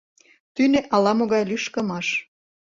[0.55, 2.07] Тӱнӧ ала-могай лӱшкымаш...